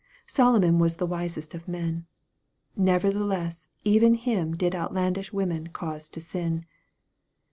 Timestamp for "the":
0.95-1.05